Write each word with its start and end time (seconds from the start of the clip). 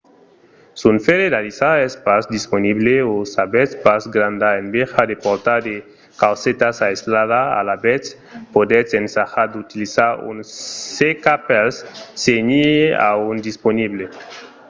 s'un 0.79 0.97
fèrre 1.05 1.27
d'alisar 1.33 1.75
es 1.87 1.93
pas 2.07 2.23
disponible 2.35 2.93
o 3.11 3.13
s'avètz 3.33 3.73
pas 3.85 4.03
granda 4.15 4.49
enveja 4.61 5.01
de 5.09 5.15
portar 5.25 5.59
de 5.67 5.75
caucetas 6.21 6.75
alisadas 6.87 7.47
alavetz 7.59 8.07
podetz 8.53 8.91
ensajar 9.01 9.47
d'utilizar 9.53 10.11
un 10.29 10.37
seca-pels 10.97 11.75
se 12.23 12.33
n'i 12.47 12.67
a 13.09 13.09
un 13.29 13.37
disponible 13.49 14.05